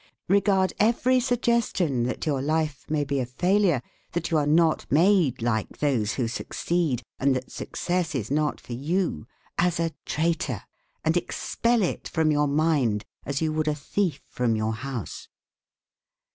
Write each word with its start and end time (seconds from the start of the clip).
Regard 0.27 0.73
every 0.79 1.19
suggestion 1.19 2.05
that 2.05 2.25
your 2.25 2.41
life 2.41 2.89
may 2.89 3.03
be 3.03 3.19
a 3.19 3.25
failure, 3.27 3.83
that 4.13 4.31
you 4.31 4.37
are 4.37 4.47
not 4.47 4.91
made 4.91 5.43
like 5.43 5.77
those 5.77 6.13
who 6.15 6.27
succeed, 6.27 7.03
and 7.19 7.35
that 7.35 7.51
success 7.51 8.15
is 8.15 8.31
not 8.31 8.59
for 8.59 8.73
you, 8.73 9.27
as 9.59 9.79
a 9.79 9.91
traitor, 10.07 10.63
and 11.05 11.15
expel 11.15 11.83
it 11.83 12.07
from 12.07 12.31
your 12.31 12.47
mind 12.47 13.05
as 13.27 13.43
you 13.43 13.53
would 13.53 13.67
a 13.67 13.75
thief 13.75 14.23
from 14.27 14.55
your 14.55 14.73
house. 14.73 15.27